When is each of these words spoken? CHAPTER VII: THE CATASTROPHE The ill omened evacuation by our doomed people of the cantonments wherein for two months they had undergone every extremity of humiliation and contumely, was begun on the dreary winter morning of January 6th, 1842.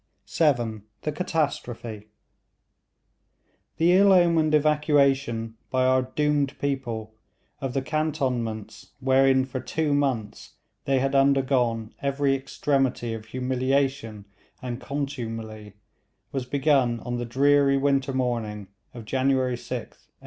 CHAPTER 0.25 0.63
VII: 0.65 0.81
THE 1.03 1.11
CATASTROPHE 1.11 2.03
The 3.77 3.91
ill 3.93 4.11
omened 4.11 4.55
evacuation 4.55 5.57
by 5.69 5.85
our 5.85 6.01
doomed 6.01 6.57
people 6.57 7.13
of 7.59 7.75
the 7.75 7.83
cantonments 7.83 8.93
wherein 8.99 9.45
for 9.45 9.59
two 9.59 9.93
months 9.93 10.53
they 10.85 10.97
had 10.97 11.13
undergone 11.13 11.93
every 12.01 12.33
extremity 12.33 13.13
of 13.13 13.25
humiliation 13.27 14.25
and 14.59 14.81
contumely, 14.81 15.75
was 16.31 16.47
begun 16.47 16.99
on 17.01 17.17
the 17.17 17.23
dreary 17.25 17.77
winter 17.77 18.11
morning 18.11 18.69
of 18.95 19.05
January 19.05 19.53
6th, 19.55 20.09
1842. 20.09 20.13